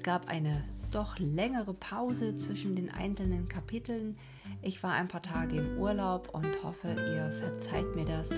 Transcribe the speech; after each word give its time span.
Es 0.00 0.04
gab 0.04 0.30
eine 0.30 0.64
doch 0.92 1.18
längere 1.18 1.74
Pause 1.74 2.34
zwischen 2.34 2.74
den 2.74 2.90
einzelnen 2.90 3.48
Kapiteln. 3.48 4.16
Ich 4.62 4.82
war 4.82 4.94
ein 4.94 5.08
paar 5.08 5.20
Tage 5.20 5.58
im 5.58 5.76
Urlaub 5.76 6.30
und 6.32 6.46
hoffe, 6.64 6.88
ihr 6.88 7.30
verzeiht 7.32 7.94
mir 7.94 8.06
das, 8.06 8.30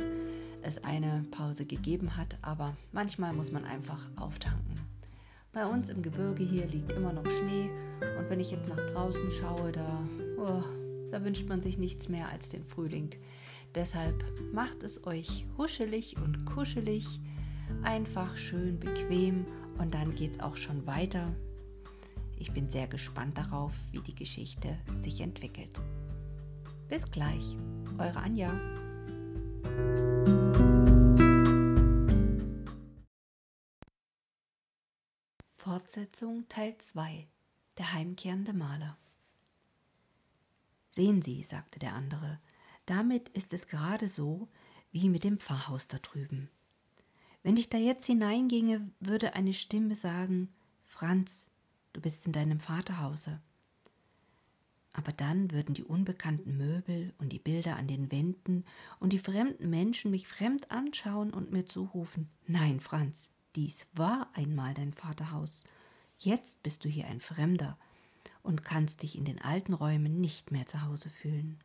es 0.62 0.82
eine 0.82 1.24
Pause 1.30 1.64
gegeben 1.64 2.16
hat, 2.16 2.36
aber 2.42 2.76
manchmal 2.90 3.32
muss 3.32 3.52
man 3.52 3.64
einfach 3.64 4.00
auftanken. 4.16 4.74
Bei 5.52 5.64
uns 5.64 5.88
im 5.88 6.02
Gebirge 6.02 6.42
hier 6.42 6.66
liegt 6.66 6.90
immer 6.90 7.12
noch 7.12 7.30
Schnee 7.30 7.70
und 8.18 8.28
wenn 8.28 8.40
ich 8.40 8.50
jetzt 8.50 8.68
nach 8.68 8.84
draußen 8.90 9.30
schaue, 9.30 9.70
da, 9.70 10.02
oh, 10.38 10.64
da 11.12 11.22
wünscht 11.22 11.48
man 11.48 11.60
sich 11.60 11.78
nichts 11.78 12.08
mehr 12.08 12.28
als 12.28 12.48
den 12.48 12.64
Frühling. 12.64 13.10
Deshalb 13.76 14.24
macht 14.52 14.82
es 14.82 15.06
euch 15.06 15.46
huschelig 15.56 16.16
und 16.16 16.44
kuschelig, 16.44 17.06
einfach 17.84 18.36
schön 18.36 18.80
bequem 18.80 19.46
und 19.78 19.94
dann 19.94 20.12
geht 20.12 20.32
es 20.32 20.40
auch 20.40 20.56
schon 20.56 20.88
weiter 20.88 21.32
ich 22.42 22.52
bin 22.52 22.68
sehr 22.68 22.88
gespannt 22.88 23.38
darauf, 23.38 23.72
wie 23.92 24.00
die 24.00 24.16
Geschichte 24.16 24.76
sich 24.96 25.20
entwickelt. 25.20 25.80
Bis 26.88 27.08
gleich, 27.08 27.56
eure 27.98 28.16
Anja. 28.16 28.52
Fortsetzung 35.52 36.48
Teil 36.48 36.76
2 36.76 37.28
Der 37.78 37.92
heimkehrende 37.92 38.52
Maler 38.52 38.98
Sehen 40.88 41.22
Sie, 41.22 41.44
sagte 41.44 41.78
der 41.78 41.94
andere, 41.94 42.40
damit 42.86 43.28
ist 43.28 43.52
es 43.52 43.68
gerade 43.68 44.08
so 44.08 44.48
wie 44.90 45.08
mit 45.08 45.22
dem 45.22 45.38
Pfarrhaus 45.38 45.86
da 45.86 45.98
drüben. 45.98 46.50
Wenn 47.44 47.56
ich 47.56 47.68
da 47.68 47.78
jetzt 47.78 48.06
hineinginge, 48.06 48.90
würde 48.98 49.34
eine 49.34 49.54
Stimme 49.54 49.94
sagen, 49.94 50.52
Franz, 50.84 51.46
du 51.92 52.00
bist 52.00 52.26
in 52.26 52.32
deinem 52.32 52.60
Vaterhause. 52.60 53.40
Aber 54.94 55.12
dann 55.12 55.50
würden 55.50 55.74
die 55.74 55.84
unbekannten 55.84 56.56
Möbel 56.56 57.14
und 57.18 57.30
die 57.30 57.38
Bilder 57.38 57.76
an 57.76 57.88
den 57.88 58.12
Wänden 58.12 58.64
und 59.00 59.12
die 59.12 59.18
fremden 59.18 59.70
Menschen 59.70 60.10
mich 60.10 60.28
fremd 60.28 60.70
anschauen 60.70 61.32
und 61.32 61.50
mir 61.50 61.64
zurufen 61.64 62.28
Nein, 62.46 62.80
Franz, 62.80 63.30
dies 63.56 63.86
war 63.94 64.28
einmal 64.34 64.74
dein 64.74 64.92
Vaterhaus. 64.92 65.64
Jetzt 66.18 66.62
bist 66.62 66.84
du 66.84 66.88
hier 66.88 67.06
ein 67.06 67.20
Fremder 67.20 67.78
und 68.42 68.64
kannst 68.64 69.02
dich 69.02 69.16
in 69.16 69.24
den 69.24 69.40
alten 69.40 69.72
Räumen 69.72 70.20
nicht 70.20 70.50
mehr 70.50 70.66
zu 70.66 70.82
Hause 70.82 71.10
fühlen. 71.10 71.58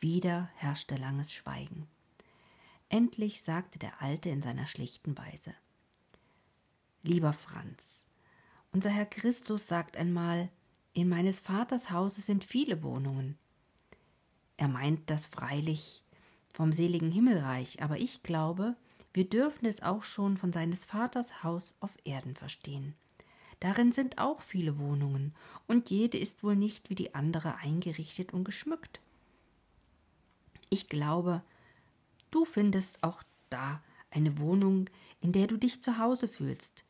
Wieder 0.00 0.50
herrschte 0.54 0.96
langes 0.96 1.32
Schweigen. 1.32 1.86
Endlich 2.88 3.42
sagte 3.42 3.78
der 3.78 4.02
Alte 4.02 4.28
in 4.30 4.42
seiner 4.42 4.66
schlichten 4.66 5.16
Weise 5.16 5.54
Lieber 7.02 7.32
Franz, 7.32 8.04
unser 8.72 8.90
Herr 8.90 9.06
Christus 9.06 9.66
sagt 9.66 9.96
einmal, 9.96 10.48
in 10.92 11.08
meines 11.08 11.38
Vaters 11.38 11.90
Hause 11.90 12.20
sind 12.20 12.44
viele 12.44 12.82
Wohnungen. 12.82 13.38
Er 14.56 14.68
meint 14.68 15.08
das 15.08 15.26
freilich 15.26 16.02
vom 16.52 16.72
seligen 16.72 17.10
Himmelreich, 17.10 17.82
aber 17.82 17.98
ich 17.98 18.22
glaube, 18.22 18.76
wir 19.12 19.28
dürfen 19.28 19.66
es 19.66 19.82
auch 19.82 20.02
schon 20.02 20.36
von 20.36 20.52
seines 20.52 20.84
Vaters 20.84 21.42
Haus 21.42 21.74
auf 21.80 21.96
Erden 22.04 22.34
verstehen. 22.34 22.94
Darin 23.60 23.92
sind 23.92 24.18
auch 24.18 24.40
viele 24.40 24.78
Wohnungen, 24.78 25.34
und 25.66 25.90
jede 25.90 26.18
ist 26.18 26.42
wohl 26.42 26.56
nicht 26.56 26.90
wie 26.90 26.94
die 26.94 27.14
andere 27.14 27.56
eingerichtet 27.56 28.32
und 28.32 28.44
geschmückt. 28.44 29.00
Ich 30.70 30.88
glaube, 30.88 31.42
du 32.30 32.44
findest 32.44 33.02
auch 33.02 33.22
da 33.50 33.82
eine 34.10 34.38
Wohnung, 34.38 34.88
in 35.20 35.32
der 35.32 35.46
du 35.46 35.56
dich 35.56 35.82
zu 35.82 35.98
Hause 35.98 36.26
fühlst, 36.26 36.84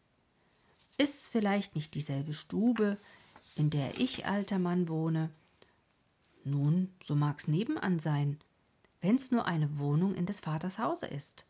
ist 1.00 1.30
vielleicht 1.30 1.74
nicht 1.74 1.94
dieselbe 1.94 2.34
Stube, 2.34 2.98
in 3.56 3.70
der 3.70 3.98
ich, 3.98 4.26
alter 4.26 4.58
Mann, 4.58 4.86
wohne. 4.86 5.30
Nun, 6.44 6.92
so 7.02 7.14
mag's 7.14 7.48
nebenan 7.48 7.98
sein, 7.98 8.38
wenn's 9.00 9.30
nur 9.30 9.46
eine 9.46 9.78
Wohnung 9.78 10.14
in 10.14 10.26
des 10.26 10.40
Vaters 10.40 10.78
Hause 10.78 11.06
ist. 11.06 11.46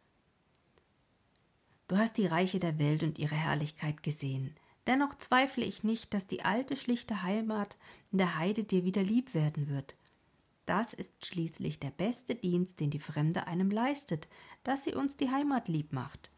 Du 1.89 1.99
hast 1.99 2.17
die 2.17 2.27
Reiche 2.27 2.61
der 2.61 2.79
Welt 2.79 3.03
und 3.03 3.19
ihre 3.19 3.35
Herrlichkeit 3.35 4.05
gesehen. 4.05 4.55
Dennoch 4.87 5.17
zweifle 5.17 5.65
ich 5.65 5.83
nicht, 5.83 6.15
dass 6.15 6.29
die 6.29 6.45
alte, 6.45 6.77
schlichte 6.77 7.25
Heimat 7.25 7.77
in 8.13 8.19
der 8.19 8.39
Heide 8.39 8.63
dir 8.63 8.85
wieder 8.85 9.03
lieb 9.03 9.35
werden 9.35 9.69
wird. 9.69 9.97
Das 10.65 10.93
ist 10.93 11.27
schließlich 11.27 11.81
der 11.81 11.91
beste 11.91 12.37
Dienst, 12.37 12.79
den 12.79 12.91
die 12.91 13.01
Fremde 13.01 13.49
einem 13.49 13.73
leistet, 13.73 14.29
dass 14.63 14.85
sie 14.85 14.95
uns 14.95 15.17
die 15.17 15.31
Heimat 15.31 15.67
lieb 15.67 15.93
macht 15.93 16.31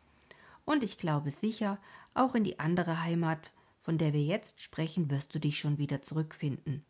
und 0.64 0.84
ich 0.84 0.98
glaube 0.98 1.30
sicher, 1.30 1.78
auch 2.14 2.34
in 2.34 2.44
die 2.44 2.58
andere 2.58 3.02
Heimat, 3.02 3.52
von 3.80 3.98
der 3.98 4.12
wir 4.12 4.22
jetzt 4.22 4.60
sprechen, 4.60 5.10
wirst 5.10 5.34
du 5.34 5.38
dich 5.38 5.58
schon 5.58 5.78
wieder 5.78 6.02
zurückfinden. 6.02 6.84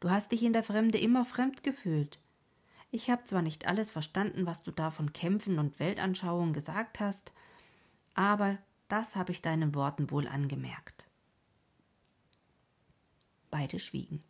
Du 0.00 0.10
hast 0.10 0.32
dich 0.32 0.42
in 0.42 0.52
der 0.52 0.64
Fremde 0.64 0.98
immer 0.98 1.24
fremd 1.24 1.62
gefühlt. 1.62 2.18
Ich 2.90 3.10
habe 3.10 3.24
zwar 3.24 3.42
nicht 3.42 3.66
alles 3.66 3.90
verstanden, 3.90 4.46
was 4.46 4.62
du 4.62 4.70
da 4.70 4.90
von 4.90 5.12
Kämpfen 5.12 5.58
und 5.58 5.78
Weltanschauungen 5.78 6.52
gesagt 6.52 7.00
hast, 7.00 7.32
aber 8.14 8.58
das 8.88 9.16
habe 9.16 9.32
ich 9.32 9.42
deinen 9.42 9.74
Worten 9.74 10.10
wohl 10.10 10.28
angemerkt. 10.28 11.08
Beide 13.50 13.78
schwiegen. 13.78 14.22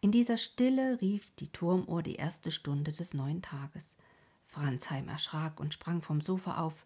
In 0.00 0.12
dieser 0.12 0.36
Stille 0.36 1.00
rief 1.00 1.34
die 1.36 1.48
Turmuhr 1.48 2.02
die 2.02 2.16
erste 2.16 2.50
Stunde 2.50 2.92
des 2.92 3.14
neuen 3.14 3.42
Tages. 3.42 3.96
Franzheim 4.46 5.08
erschrak 5.08 5.60
und 5.60 5.74
sprang 5.74 6.02
vom 6.02 6.20
Sofa 6.20 6.58
auf. 6.58 6.84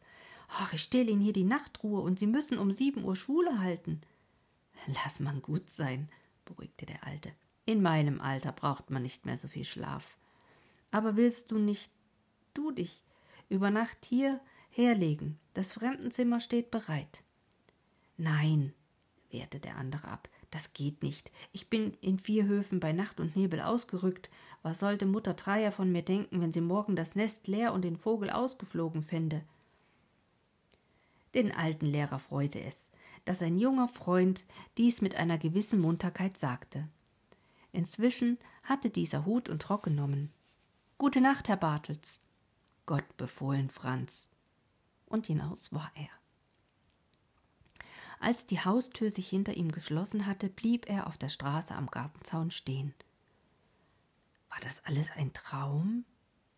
Ach, 0.49 0.72
ich 0.72 0.82
stehle 0.82 1.10
Ihnen 1.10 1.21
hier 1.21 1.32
die 1.32 1.44
Nachtruhe 1.44 2.00
und 2.00 2.19
Sie 2.19 2.27
müssen 2.27 2.59
um 2.59 2.71
sieben 2.72 3.05
Uhr 3.05 3.16
Schule 3.16 3.60
halten. 3.60 4.00
Lass 4.87 5.21
man 5.21 5.43
gut 5.43 5.71
sein, 5.71 6.09
beruhigte 6.44 6.87
der 6.87 7.05
Alte. 7.06 7.32
In 7.66 7.81
meinem 7.81 8.21
Alter 8.21 8.53
braucht 8.53 8.91
man 8.91 9.03
nicht 9.03 9.25
mehr 9.25 9.38
so 9.38 9.49
viel 9.49 9.65
Schlaf. 9.65 10.16
Aber 10.91 11.16
willst 11.16 11.50
du 11.50 11.59
nicht, 11.59 11.91
du 12.53 12.71
dich, 12.71 13.03
über 13.49 13.71
Nacht 13.71 14.05
hier 14.05 14.41
herlegen? 14.71 15.38
Das 15.55 15.72
Fremdenzimmer 15.72 16.41
steht 16.41 16.71
bereit. 16.71 17.22
Nein, 18.16 18.72
wehrte 19.31 19.59
der 19.59 19.76
andere 19.76 20.09
ab, 20.09 20.28
das 20.50 20.72
geht 20.72 21.03
nicht. 21.03 21.32
Ich 21.53 21.69
bin 21.69 21.94
in 22.00 22.19
vier 22.19 22.44
Höfen 22.44 22.78
bei 22.78 22.93
Nacht 22.93 23.19
und 23.19 23.34
Nebel 23.34 23.61
ausgerückt. 23.61 24.31
Was 24.62 24.78
sollte 24.78 25.06
Mutter 25.06 25.34
Dreier 25.34 25.72
von 25.72 25.91
mir 25.91 26.03
denken, 26.03 26.41
wenn 26.41 26.53
sie 26.53 26.61
morgen 26.61 26.94
das 26.94 27.16
Nest 27.16 27.49
leer 27.49 27.72
und 27.72 27.82
den 27.82 27.97
Vogel 27.97 28.31
ausgeflogen 28.31 29.03
fände? 29.03 29.43
Den 31.34 31.53
alten 31.53 31.87
Lehrer 31.87 32.19
freute 32.19 32.61
es, 32.61 32.89
dass 33.25 33.43
ein 33.43 33.59
junger 33.59 33.89
Freund 33.89 34.45
dies 34.78 35.00
mit 35.00 35.17
einer 35.17 35.39
gewissen 35.39 35.81
Munterkeit 35.81 36.39
sagte. 36.39 36.89
Inzwischen 37.72 38.39
hatte 38.65 38.89
dieser 38.89 39.27
Hut 39.27 39.49
und 39.49 39.69
Rock 39.69 39.84
genommen. 39.84 40.33
Gute 40.97 41.21
Nacht, 41.21 41.49
Herr 41.49 41.56
Bartels. 41.56 42.23
Gott 42.87 43.17
befohlen, 43.17 43.69
Franz. 43.69 44.28
Und 45.06 45.27
hinaus 45.27 45.73
war 45.73 45.91
er. 45.94 46.09
Als 48.21 48.47
die 48.47 48.61
Haustür 48.61 49.11
sich 49.11 49.28
hinter 49.28 49.55
ihm 49.55 49.73
geschlossen 49.73 50.27
hatte, 50.27 50.49
blieb 50.49 50.89
er 50.89 51.09
auf 51.09 51.19
der 51.19 51.28
Straße 51.28 51.75
am 51.75 51.91
Gartenzaun 51.91 52.50
stehen. 52.50 52.94
War 54.49 54.61
das 54.61 54.84
alles 54.84 55.11
ein 55.17 55.33
Traum? 55.33 56.05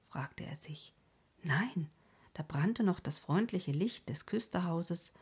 fragte 0.08 0.44
er 0.44 0.56
sich. 0.56 0.94
Nein, 1.42 1.90
da 2.36 2.42
brannte 2.46 2.84
noch 2.84 3.00
das 3.00 3.18
freundliche 3.18 3.72
Licht 3.72 4.10
des 4.10 4.26
Küsterhauses. 4.26 5.14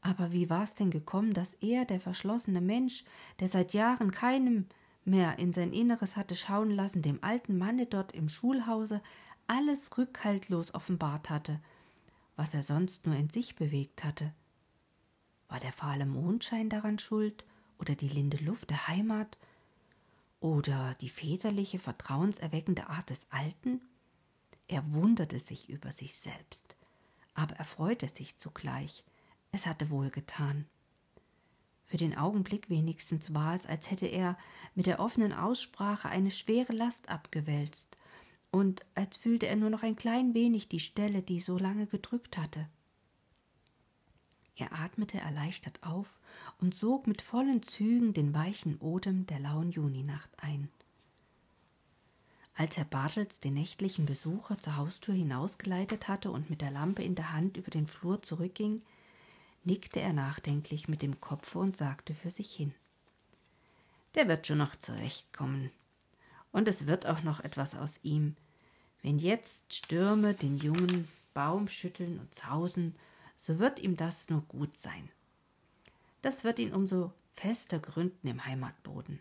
Aber 0.00 0.32
wie 0.32 0.48
war 0.48 0.64
es 0.64 0.74
denn 0.74 0.90
gekommen, 0.90 1.34
dass 1.34 1.52
er, 1.60 1.84
der 1.84 2.00
verschlossene 2.00 2.62
Mensch, 2.62 3.04
der 3.38 3.48
seit 3.48 3.74
Jahren 3.74 4.10
keinem 4.10 4.66
mehr 5.04 5.38
in 5.38 5.52
sein 5.52 5.74
Inneres 5.74 6.16
hatte 6.16 6.34
schauen 6.34 6.70
lassen, 6.70 7.02
dem 7.02 7.22
alten 7.22 7.58
Manne 7.58 7.84
dort 7.84 8.12
im 8.12 8.30
Schulhause 8.30 9.02
alles 9.46 9.98
rückhaltlos 9.98 10.72
offenbart 10.72 11.28
hatte, 11.28 11.60
was 12.34 12.54
er 12.54 12.62
sonst 12.62 13.04
nur 13.04 13.14
in 13.14 13.28
sich 13.28 13.56
bewegt 13.56 14.02
hatte? 14.02 14.32
War 15.48 15.60
der 15.60 15.72
fahle 15.72 16.06
Mondschein 16.06 16.70
daran 16.70 16.98
schuld 16.98 17.44
oder 17.78 17.94
die 17.94 18.08
linde 18.08 18.38
Luft 18.38 18.70
der 18.70 18.88
Heimat 18.88 19.36
oder 20.40 20.94
die 21.02 21.10
väterliche, 21.10 21.78
vertrauenserweckende 21.78 22.88
Art 22.88 23.10
des 23.10 23.26
Alten? 23.30 23.82
Er 24.68 24.92
wunderte 24.92 25.38
sich 25.38 25.68
über 25.68 25.92
sich 25.92 26.16
selbst, 26.16 26.76
aber 27.34 27.56
er 27.56 27.64
freute 27.64 28.08
sich 28.08 28.36
zugleich. 28.36 29.04
Es 29.52 29.66
hatte 29.66 29.90
wohl 29.90 30.10
getan. 30.10 30.66
Für 31.84 31.96
den 31.98 32.16
Augenblick 32.16 32.70
wenigstens 32.70 33.34
war 33.34 33.54
es, 33.54 33.66
als 33.66 33.90
hätte 33.90 34.06
er 34.06 34.38
mit 34.74 34.86
der 34.86 35.00
offenen 35.00 35.32
Aussprache 35.32 36.08
eine 36.08 36.30
schwere 36.30 36.72
Last 36.72 37.08
abgewälzt, 37.08 37.96
und 38.50 38.86
als 38.94 39.16
fühlte 39.16 39.46
er 39.46 39.56
nur 39.56 39.68
noch 39.68 39.82
ein 39.82 39.96
klein 39.96 40.32
wenig 40.32 40.68
die 40.68 40.80
Stelle, 40.80 41.22
die 41.22 41.40
so 41.40 41.58
lange 41.58 41.86
gedrückt 41.86 42.38
hatte. 42.38 42.68
Er 44.56 44.72
atmete 44.72 45.18
erleichtert 45.18 45.82
auf 45.82 46.20
und 46.58 46.74
sog 46.74 47.08
mit 47.08 47.20
vollen 47.20 47.62
Zügen 47.62 48.12
den 48.12 48.32
weichen 48.32 48.80
Odem 48.80 49.26
der 49.26 49.40
lauen 49.40 49.72
Juninacht 49.72 50.30
ein. 50.36 50.70
Als 52.56 52.76
Herr 52.76 52.84
Bartels 52.84 53.40
den 53.40 53.54
nächtlichen 53.54 54.06
Besucher 54.06 54.58
zur 54.58 54.76
Haustür 54.76 55.14
hinausgeleitet 55.14 56.06
hatte 56.06 56.30
und 56.30 56.50
mit 56.50 56.60
der 56.60 56.70
Lampe 56.70 57.02
in 57.02 57.16
der 57.16 57.32
Hand 57.32 57.56
über 57.56 57.70
den 57.70 57.86
Flur 57.86 58.22
zurückging, 58.22 58.82
nickte 59.64 60.00
er 60.00 60.12
nachdenklich 60.12 60.86
mit 60.86 61.02
dem 61.02 61.20
Kopfe 61.20 61.58
und 61.58 61.76
sagte 61.76 62.14
für 62.14 62.30
sich 62.30 62.54
hin. 62.54 62.72
Der 64.14 64.28
wird 64.28 64.46
schon 64.46 64.58
noch 64.58 64.76
zurechtkommen. 64.76 65.70
Und 66.52 66.68
es 66.68 66.86
wird 66.86 67.06
auch 67.06 67.24
noch 67.24 67.40
etwas 67.40 67.74
aus 67.74 67.98
ihm. 68.04 68.36
Wenn 69.02 69.18
jetzt 69.18 69.74
Stürme 69.74 70.34
den 70.34 70.56
jungen 70.56 71.08
Baum 71.34 71.66
schütteln 71.66 72.20
und 72.20 72.32
zausen, 72.32 72.94
so 73.36 73.58
wird 73.58 73.80
ihm 73.80 73.96
das 73.96 74.30
nur 74.30 74.42
gut 74.42 74.76
sein. 74.76 75.10
Das 76.22 76.44
wird 76.44 76.60
ihn 76.60 76.72
umso 76.72 77.12
fester 77.32 77.80
gründen 77.80 78.28
im 78.28 78.46
Heimatboden. 78.46 79.20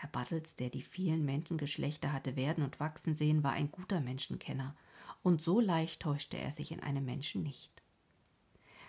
Herr 0.00 0.10
Battels, 0.10 0.54
der 0.54 0.70
die 0.70 0.82
vielen 0.82 1.24
Menschengeschlechter 1.24 2.12
hatte 2.12 2.36
werden 2.36 2.62
und 2.62 2.78
wachsen 2.78 3.16
sehen, 3.16 3.42
war 3.42 3.50
ein 3.50 3.72
guter 3.72 4.00
Menschenkenner, 4.00 4.76
und 5.24 5.42
so 5.42 5.58
leicht 5.58 6.02
täuschte 6.02 6.38
er 6.38 6.52
sich 6.52 6.70
in 6.70 6.78
einem 6.78 7.04
Menschen 7.04 7.42
nicht. 7.42 7.82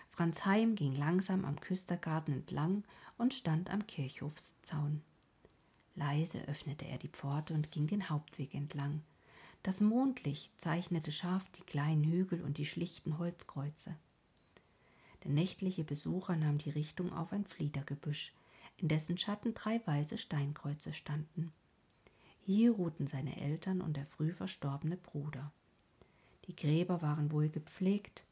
Franz 0.08 0.44
Heim 0.44 0.76
ging 0.76 0.94
langsam 0.94 1.44
am 1.44 1.58
Küstergarten 1.58 2.32
entlang 2.32 2.84
und 3.18 3.34
stand 3.34 3.70
am 3.70 3.88
Kirchhofszaun. 3.88 5.02
Leise 5.96 6.46
öffnete 6.46 6.86
er 6.86 6.98
die 6.98 7.08
Pforte 7.08 7.54
und 7.54 7.72
ging 7.72 7.88
den 7.88 8.08
Hauptweg 8.08 8.54
entlang. 8.54 9.02
Das 9.64 9.80
Mondlicht 9.80 10.52
zeichnete 10.60 11.10
scharf 11.10 11.48
die 11.48 11.64
kleinen 11.64 12.04
Hügel 12.04 12.40
und 12.40 12.56
die 12.56 12.66
schlichten 12.66 13.18
Holzkreuze. 13.18 13.96
Der 15.24 15.32
nächtliche 15.32 15.82
Besucher 15.82 16.36
nahm 16.36 16.58
die 16.58 16.70
Richtung 16.70 17.12
auf 17.12 17.32
ein 17.32 17.46
Fliedergebüsch, 17.46 18.32
in 18.80 18.88
dessen 18.88 19.18
Schatten 19.18 19.54
drei 19.54 19.80
weiße 19.84 20.18
Steinkreuze 20.18 20.92
standen. 20.92 21.52
Hier 22.42 22.72
ruhten 22.72 23.06
seine 23.06 23.40
Eltern 23.40 23.80
und 23.80 23.96
der 23.96 24.06
früh 24.06 24.32
verstorbene 24.32 24.96
Bruder. 24.96 25.52
Die 26.46 26.56
Gräber 26.56 27.02
waren 27.02 27.30
wohl 27.30 27.48
gepflegt. 27.48 28.24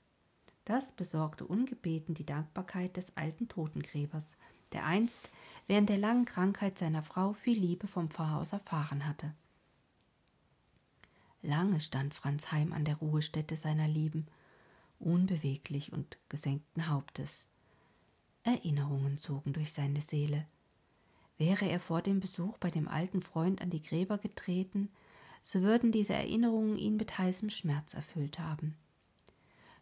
Das 0.65 0.93
besorgte 0.93 1.47
ungebeten 1.47 2.15
die 2.15 2.27
Dankbarkeit 2.27 2.97
des 2.97 3.17
alten 3.17 3.49
Totengräbers, 3.49 4.37
der 4.73 4.85
einst 4.85 5.31
während 5.67 5.89
der 5.89 5.99
langen 5.99 6.25
Krankheit 6.25 6.79
seiner 6.79 7.03
Frau 7.03 7.33
viel 7.33 7.59
Liebe 7.59 7.87
vom 7.87 8.11
Pfarrhaus 8.11 8.53
erfahren 8.53 9.07
hatte. 9.07 9.33
Lange 11.43 11.81
stand 11.81 12.15
Franz 12.15 12.51
Heim 12.51 12.73
an 12.73 12.85
der 12.85 12.97
Ruhestätte 12.97 13.57
seiner 13.57 13.89
Lieben, 13.89 14.27
unbeweglich 14.99 15.93
und 15.93 16.19
gesenkten 16.29 16.89
Hauptes. 16.89 17.47
Erinnerungen 18.49 19.19
zogen 19.19 19.53
durch 19.53 19.73
seine 19.73 20.01
Seele. 20.01 20.47
Wäre 21.37 21.67
er 21.67 21.81
vor 21.81 22.03
dem 22.03 22.21
Besuch 22.21 22.59
bei 22.59 22.71
dem 22.71 22.89
alten 22.89 23.23
Freund 23.23 23.63
an 23.63 23.71
die 23.71 23.83
Gräber 23.83 24.19
getreten, 24.19 24.91
so 25.45 25.63
würden 25.63 25.93
diese 25.93 26.15
Erinnerungen 26.15 26.77
ihn 26.77 26.97
mit 26.97 27.17
heißem 27.17 27.51
Schmerz 27.51 27.95
erfüllt 27.95 28.39
haben. 28.39 28.77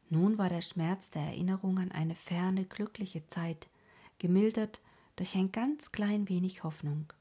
Nun 0.08 0.38
war 0.38 0.48
der 0.48 0.60
Schmerz 0.60 1.10
der 1.10 1.22
Erinnerung 1.22 1.78
an 1.78 1.90
eine 1.90 2.14
ferne, 2.14 2.64
glückliche 2.64 3.26
Zeit, 3.26 3.68
gemildert 4.18 4.80
durch 5.16 5.34
ein 5.34 5.50
ganz 5.50 5.90
klein 5.90 6.28
wenig 6.28 6.62
Hoffnung, 6.62 7.12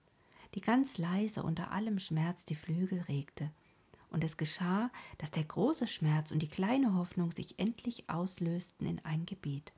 die 0.53 0.62
ganz 0.62 0.97
leise 0.97 1.42
unter 1.42 1.71
allem 1.71 1.97
Schmerz 1.97 2.45
die 2.45 2.56
Flügel 2.56 3.01
regte. 3.01 3.51
Und 4.12 4.24
es 4.24 4.38
geschah, 4.38 4.92
dass 5.18 5.31
der 5.31 5.44
große 5.44 5.88
Schmerz 5.88 6.31
und 6.31 6.39
die 6.39 6.47
kleine 6.47 6.94
Hoffnung 6.94 7.31
sich 7.31 7.57
endlich 7.57 8.09
auslösten 8.09 8.88
in 8.88 9.03
ein 9.03 9.25
Gebet, 9.25 9.74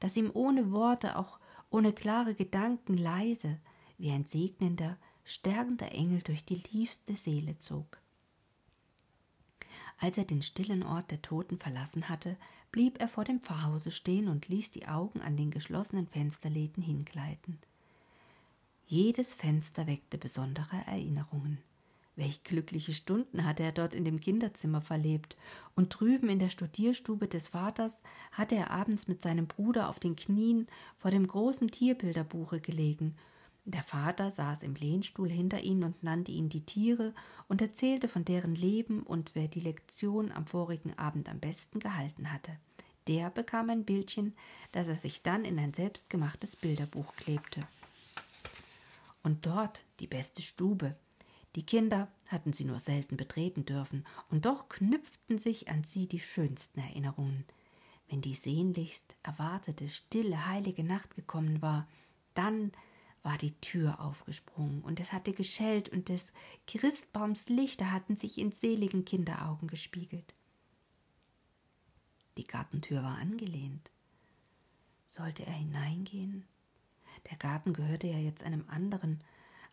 das 0.00 0.16
ihm 0.16 0.30
ohne 0.34 0.72
Worte, 0.72 1.16
auch 1.16 1.38
ohne 1.70 1.92
klare 1.92 2.34
Gedanken 2.34 2.96
leise, 2.96 3.58
wie 3.98 4.10
ein 4.10 4.24
segnender, 4.24 4.96
stärkender 5.24 5.92
Engel 5.92 6.22
durch 6.22 6.44
die 6.44 6.58
tiefste 6.60 7.16
Seele 7.16 7.58
zog. 7.58 7.98
Als 9.98 10.16
er 10.16 10.24
den 10.24 10.42
stillen 10.42 10.82
Ort 10.82 11.10
der 11.10 11.20
Toten 11.20 11.58
verlassen 11.58 12.08
hatte, 12.08 12.36
blieb 12.72 13.00
er 13.00 13.08
vor 13.08 13.24
dem 13.24 13.40
Pfarrhause 13.40 13.90
stehen 13.90 14.28
und 14.28 14.48
ließ 14.48 14.70
die 14.70 14.88
Augen 14.88 15.20
an 15.20 15.36
den 15.36 15.50
geschlossenen 15.50 16.06
Fensterläden 16.06 16.82
hingleiten. 16.82 17.58
Jedes 18.86 19.34
Fenster 19.34 19.86
weckte 19.86 20.18
besondere 20.18 20.76
Erinnerungen. 20.86 21.58
Welch 22.16 22.42
glückliche 22.44 22.92
Stunden 22.92 23.44
hatte 23.44 23.62
er 23.62 23.72
dort 23.72 23.94
in 23.94 24.04
dem 24.04 24.20
Kinderzimmer 24.20 24.82
verlebt, 24.82 25.36
und 25.74 25.88
drüben 25.88 26.28
in 26.28 26.38
der 26.38 26.50
Studierstube 26.50 27.28
des 27.28 27.48
Vaters 27.48 28.02
hatte 28.32 28.56
er 28.56 28.70
abends 28.70 29.08
mit 29.08 29.22
seinem 29.22 29.46
Bruder 29.46 29.88
auf 29.88 29.98
den 29.98 30.16
Knien 30.16 30.66
vor 30.98 31.10
dem 31.10 31.26
großen 31.26 31.68
Tierbilderbuche 31.68 32.60
gelegen. 32.60 33.16
Der 33.64 33.82
Vater 33.82 34.30
saß 34.30 34.62
im 34.62 34.74
Lehnstuhl 34.74 35.28
hinter 35.28 35.62
ihnen 35.62 35.84
und 35.84 36.02
nannte 36.02 36.32
ihnen 36.32 36.48
die 36.48 36.64
Tiere 36.64 37.14
und 37.46 37.62
erzählte 37.62 38.08
von 38.08 38.24
deren 38.24 38.54
Leben 38.54 39.02
und 39.02 39.34
wer 39.34 39.48
die 39.48 39.60
Lektion 39.60 40.32
am 40.32 40.46
vorigen 40.46 40.98
Abend 40.98 41.28
am 41.28 41.40
besten 41.40 41.78
gehalten 41.78 42.32
hatte. 42.32 42.52
Der 43.06 43.30
bekam 43.30 43.70
ein 43.70 43.84
Bildchen, 43.84 44.34
das 44.72 44.88
er 44.88 44.96
sich 44.96 45.22
dann 45.22 45.44
in 45.44 45.58
ein 45.58 45.74
selbstgemachtes 45.74 46.56
Bilderbuch 46.56 47.14
klebte. 47.16 47.66
Und 49.22 49.46
dort 49.46 49.84
die 50.00 50.06
beste 50.06 50.42
Stube, 50.42 50.96
die 51.56 51.66
Kinder 51.66 52.08
hatten 52.26 52.52
sie 52.52 52.64
nur 52.64 52.78
selten 52.78 53.16
betreten 53.16 53.64
dürfen, 53.64 54.04
und 54.30 54.46
doch 54.46 54.68
knüpften 54.68 55.38
sich 55.38 55.68
an 55.68 55.84
sie 55.84 56.06
die 56.06 56.20
schönsten 56.20 56.80
Erinnerungen. 56.80 57.44
Wenn 58.08 58.20
die 58.20 58.34
sehnlichst 58.34 59.14
erwartete, 59.22 59.88
stille, 59.88 60.46
heilige 60.46 60.84
Nacht 60.84 61.14
gekommen 61.16 61.60
war, 61.62 61.88
dann 62.34 62.72
war 63.22 63.36
die 63.36 63.52
Tür 63.60 64.00
aufgesprungen, 64.00 64.80
und 64.82 65.00
es 65.00 65.12
hatte 65.12 65.32
geschellt, 65.32 65.88
und 65.88 66.08
des 66.08 66.32
Christbaums 66.66 67.48
Lichter 67.48 67.90
hatten 67.90 68.16
sich 68.16 68.38
in 68.38 68.52
seligen 68.52 69.04
Kinderaugen 69.04 69.68
gespiegelt. 69.68 70.34
Die 72.36 72.46
Gartentür 72.46 73.02
war 73.02 73.18
angelehnt. 73.18 73.90
Sollte 75.06 75.44
er 75.44 75.52
hineingehen? 75.52 76.46
Der 77.28 77.36
Garten 77.36 77.72
gehörte 77.72 78.06
ja 78.06 78.18
jetzt 78.18 78.44
einem 78.44 78.64
anderen, 78.68 79.20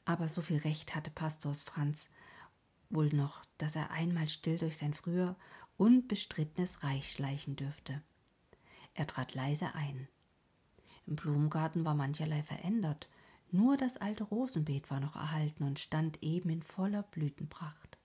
aber 0.07 0.29
so 0.29 0.41
viel 0.41 0.57
Recht 0.59 0.95
hatte 0.95 1.11
Pastors 1.11 1.61
Franz 1.61 2.09
wohl 2.89 3.09
noch, 3.09 3.43
dass 3.57 3.75
er 3.75 3.91
einmal 3.91 4.29
still 4.29 4.57
durch 4.57 4.77
sein 4.77 4.93
früher 4.93 5.35
unbestrittenes 5.75 6.81
Reich 6.81 7.11
schleichen 7.11 7.57
dürfte. 7.57 8.01
Er 8.93 9.05
trat 9.05 9.35
leise 9.35 9.75
ein. 9.75 10.07
Im 11.05 11.17
Blumengarten 11.17 11.83
war 11.83 11.93
mancherlei 11.93 12.41
verändert, 12.41 13.09
nur 13.51 13.75
das 13.75 13.97
alte 13.97 14.23
Rosenbeet 14.23 14.89
war 14.89 15.01
noch 15.01 15.17
erhalten 15.17 15.63
und 15.63 15.77
stand 15.77 16.23
eben 16.23 16.49
in 16.49 16.63
voller 16.63 17.03
Blütenpracht. 17.03 17.97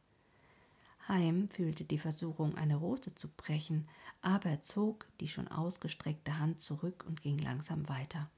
Heim 1.07 1.49
fühlte 1.51 1.85
die 1.85 1.99
Versuchung, 1.99 2.57
eine 2.57 2.77
Rose 2.77 3.15
zu 3.15 3.29
brechen, 3.29 3.89
aber 4.23 4.51
er 4.51 4.63
zog 4.63 5.07
die 5.21 5.29
schon 5.29 5.47
ausgestreckte 5.47 6.39
Hand 6.39 6.61
zurück 6.61 7.05
und 7.07 7.23
ging 7.23 7.39
langsam 7.39 7.89
weiter. 7.89 8.29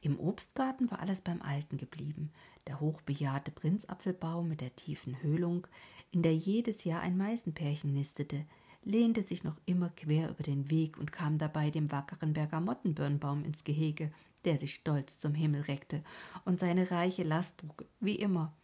Im 0.00 0.18
Obstgarten 0.20 0.90
war 0.90 1.00
alles 1.00 1.20
beim 1.20 1.42
Alten 1.42 1.76
geblieben. 1.76 2.30
Der 2.66 2.80
hochbejahrte 2.80 3.50
Prinzapfelbaum 3.50 4.48
mit 4.48 4.60
der 4.60 4.76
tiefen 4.76 5.20
Höhlung, 5.22 5.66
in 6.10 6.22
der 6.22 6.36
jedes 6.36 6.84
Jahr 6.84 7.00
ein 7.00 7.16
Meißenpärchen 7.16 7.92
nistete, 7.92 8.44
lehnte 8.84 9.22
sich 9.22 9.44
noch 9.44 9.56
immer 9.66 9.90
quer 9.90 10.30
über 10.30 10.42
den 10.42 10.70
Weg 10.70 10.98
und 10.98 11.12
kam 11.12 11.38
dabei 11.38 11.70
dem 11.70 11.90
wackeren 11.90 12.32
Bergamottenbirnbaum 12.32 13.44
ins 13.44 13.64
Gehege, 13.64 14.12
der 14.44 14.56
sich 14.56 14.74
stolz 14.74 15.18
zum 15.18 15.34
Himmel 15.34 15.62
reckte 15.62 16.02
und 16.44 16.60
seine 16.60 16.90
reiche 16.90 17.24
Last 17.24 17.58
trug, 17.58 17.84
wie 18.00 18.16
immer. 18.16 18.54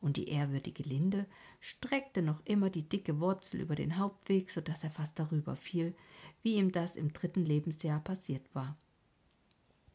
Und 0.00 0.16
die 0.16 0.28
ehrwürdige 0.28 0.84
Linde 0.84 1.26
streckte 1.60 2.22
noch 2.22 2.44
immer 2.44 2.70
die 2.70 2.88
dicke 2.88 3.18
Wurzel 3.18 3.60
über 3.60 3.74
den 3.74 3.98
Hauptweg, 3.98 4.50
so 4.50 4.60
dass 4.60 4.84
er 4.84 4.90
fast 4.90 5.18
darüber 5.18 5.56
fiel, 5.56 5.96
wie 6.42 6.54
ihm 6.54 6.70
das 6.70 6.94
im 6.94 7.12
dritten 7.12 7.44
Lebensjahr 7.44 7.98
passiert 8.00 8.54
war. 8.54 8.76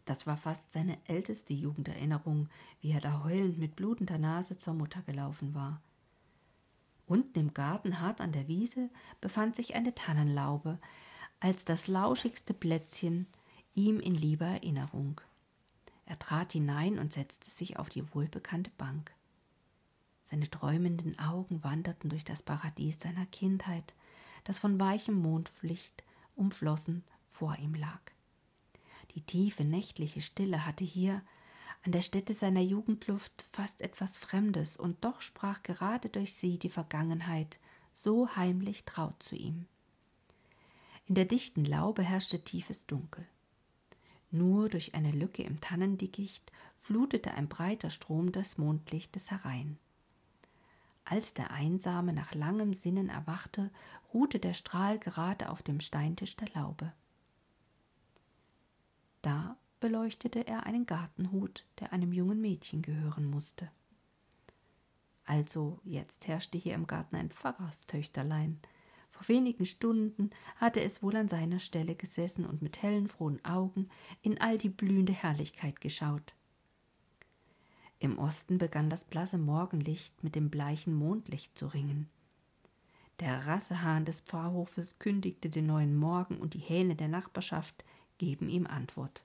Das 0.06 0.28
war 0.28 0.38
fast 0.38 0.74
seine 0.74 0.98
älteste 1.08 1.54
Jugenderinnerung, 1.54 2.50
wie 2.82 2.92
er 2.92 3.02
da 3.02 3.24
heulend 3.24 3.58
mit 3.58 3.76
blutender 3.76 4.18
Nase 4.18 4.58
zur 4.58 4.74
Mutter 4.74 5.02
gelaufen 5.02 5.54
war. 5.54 5.82
Unten 7.06 7.40
im 7.40 7.54
Garten, 7.54 8.00
hart 8.00 8.22
an 8.22 8.32
der 8.32 8.48
Wiese, 8.48 8.90
befand 9.22 9.56
sich 9.56 9.76
eine 9.76 9.94
Tannenlaube, 9.94 10.80
als 11.40 11.66
das 11.66 11.88
lauschigste 11.88 12.54
Plätzchen 12.54 13.28
ihm 13.76 14.00
in 14.00 14.16
lieber 14.16 14.46
Erinnerung. 14.46 15.20
Er 16.06 16.20
trat 16.20 16.54
hinein 16.54 17.00
und 17.00 17.14
setzte 17.14 17.50
sich 17.50 17.78
auf 17.78 17.90
die 17.90 18.14
wohlbekannte 18.14 18.72
Bank. 18.78 19.14
Seine 20.24 20.50
träumenden 20.50 21.20
Augen 21.20 21.64
wanderten 21.64 22.10
durch 22.10 22.24
das 22.24 22.44
Paradies 22.44 23.00
seiner 23.00 23.26
Kindheit, 23.28 23.94
das 24.44 24.60
von 24.60 24.80
weichem 24.80 25.16
Mondlicht 25.16 26.04
umflossen 26.36 27.04
vor 27.28 27.58
ihm 27.58 27.76
lag. 27.76 28.13
Die 29.16 29.22
tiefe 29.22 29.64
nächtliche 29.64 30.22
Stille 30.22 30.66
hatte 30.66 30.84
hier 30.84 31.22
an 31.86 31.92
der 31.92 32.02
Stätte 32.02 32.34
seiner 32.34 32.62
Jugendluft 32.62 33.46
fast 33.52 33.82
etwas 33.82 34.18
Fremdes, 34.18 34.78
und 34.78 35.04
doch 35.04 35.22
sprach 35.22 35.64
gerade 35.64 36.10
durch 36.10 36.34
sie 36.34 36.58
die 36.58 36.70
Vergangenheit 36.70 37.60
so 37.94 38.36
heimlich 38.36 38.86
traut 38.86 39.22
zu 39.22 39.36
ihm. 39.36 39.68
In 41.06 41.16
der 41.16 41.26
dichten 41.26 41.66
Laube 41.66 42.02
herrschte 42.02 42.40
tiefes 42.44 42.88
Dunkel. 42.88 43.28
Nur 44.32 44.70
durch 44.70 44.96
eine 44.96 45.12
Lücke 45.12 45.44
im 45.44 45.62
Tannendickicht 45.62 46.52
flutete 46.76 47.34
ein 47.34 47.50
breiter 47.50 47.90
Strom 47.90 48.32
des 48.32 48.58
Mondlichtes 48.58 49.30
herein. 49.30 49.78
Als 51.06 51.34
der 51.34 51.52
Einsame 51.52 52.14
nach 52.14 52.34
langem 52.34 52.74
Sinnen 52.74 53.10
erwachte, 53.10 53.70
ruhte 54.14 54.40
der 54.40 54.54
Strahl 54.54 54.98
gerade 54.98 55.50
auf 55.50 55.62
dem 55.62 55.82
Steintisch 55.82 56.38
der 56.38 56.48
Laube. 56.56 56.94
Da 59.24 59.58
beleuchtete 59.80 60.46
er 60.46 60.66
einen 60.68 60.86
Gartenhut, 60.86 61.66
der 61.80 61.92
einem 61.94 62.14
jungen 62.14 62.40
Mädchen 62.40 62.82
gehören 62.82 63.26
musste. 63.26 63.72
Also 65.26 65.80
jetzt 65.86 66.28
herrschte 66.28 66.58
hier 66.58 66.76
im 66.76 66.86
Garten 66.86 67.16
ein 67.16 67.30
Pfarrerstöchterlein. 67.30 68.60
Vor 69.10 69.28
wenigen 69.30 69.66
Stunden 69.66 70.32
hatte 70.58 70.82
es 70.82 71.02
wohl 71.02 71.16
an 71.16 71.30
seiner 71.30 71.60
Stelle 71.60 71.96
gesessen 71.96 72.46
und 72.46 72.62
mit 72.62 72.82
hellen, 72.82 73.08
frohen 73.08 73.44
Augen 73.46 73.90
in 74.22 74.42
all 74.42 74.58
die 74.58 74.70
blühende 74.70 75.14
Herrlichkeit 75.14 75.80
geschaut. 75.80 76.36
Im 78.00 78.20
Osten 78.20 78.58
begann 78.58 78.90
das 78.90 79.06
blasse 79.06 79.38
Morgenlicht 79.38 80.22
mit 80.22 80.36
dem 80.36 80.50
bleichen 80.50 80.94
Mondlicht 80.94 81.58
zu 81.58 81.68
ringen. 81.68 82.10
Der 83.22 83.48
Rassehahn 83.48 84.04
des 84.04 84.20
Pfarrhofes 84.20 85.00
kündigte 85.00 85.50
den 85.50 85.68
neuen 85.68 85.96
Morgen 85.96 86.38
und 86.40 86.56
die 86.56 86.60
Hähne 86.60 86.96
der 86.96 87.08
Nachbarschaft 87.08 87.86
geben 88.24 88.48
ihm 88.48 88.68
Antwort. 88.68 89.22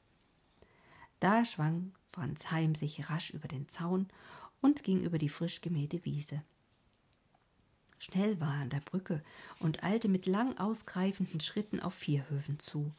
Da 1.20 1.44
schwang 1.44 1.92
Franz 2.08 2.50
Heim 2.50 2.74
sich 2.74 3.08
rasch 3.10 3.30
über 3.30 3.46
den 3.46 3.68
Zaun 3.68 4.08
und 4.60 4.82
ging 4.82 5.02
über 5.02 5.18
die 5.18 5.28
frisch 5.28 5.60
gemähte 5.60 6.04
Wiese. 6.04 6.42
Schnell 7.96 8.40
war 8.40 8.56
er 8.56 8.62
an 8.62 8.70
der 8.70 8.80
Brücke 8.80 9.22
und 9.60 9.84
eilte 9.84 10.08
mit 10.08 10.26
lang 10.26 10.58
ausgreifenden 10.58 11.38
Schritten 11.38 11.78
auf 11.78 11.94
Vierhöfen 11.94 12.58
zu. 12.58 12.92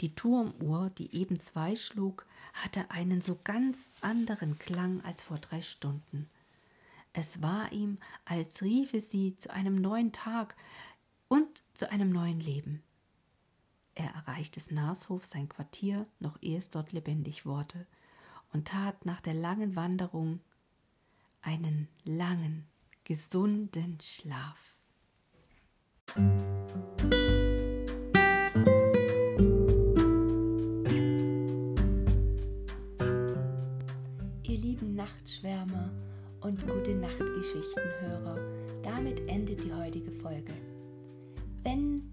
Die 0.00 0.14
Turmuhr, 0.14 0.88
die 0.96 1.14
eben 1.14 1.38
zwei 1.38 1.76
schlug, 1.76 2.26
hatte 2.54 2.90
einen 2.90 3.20
so 3.20 3.38
ganz 3.44 3.90
anderen 4.00 4.58
Klang 4.58 5.04
als 5.04 5.22
vor 5.22 5.38
drei 5.38 5.60
Stunden. 5.60 6.30
Es 7.12 7.42
war 7.42 7.72
ihm, 7.72 7.98
als 8.24 8.62
riefe 8.62 9.00
sie 9.00 9.36
zu 9.36 9.52
einem 9.52 9.76
neuen 9.76 10.12
Tag 10.12 10.56
und 11.28 11.62
zu 11.74 11.90
einem 11.90 12.10
neuen 12.10 12.40
Leben. 12.40 12.82
Er 13.98 14.10
erreichte 14.10 14.60
des 14.60 14.70
Narshof 14.70 15.24
sein 15.24 15.48
Quartier, 15.48 16.06
noch 16.20 16.36
ehe 16.42 16.58
es 16.58 16.68
dort 16.68 16.92
lebendig 16.92 17.46
wurde, 17.46 17.86
und 18.52 18.68
tat 18.68 19.06
nach 19.06 19.22
der 19.22 19.32
langen 19.32 19.74
Wanderung 19.74 20.40
einen 21.40 21.88
langen, 22.04 22.66
gesunden 23.04 23.98
Schlaf. 24.02 24.76
Ihr 34.42 34.58
lieben 34.58 34.94
Nachtschwärmer 34.94 35.90
und 36.42 36.66
gute 36.66 36.94
Nachtgeschichtenhörer, 36.96 38.36
damit 38.82 39.26
endet 39.26 39.64
die 39.64 39.72
heutige 39.72 40.12
Folge. 40.12 40.52
Wenn 41.62 42.12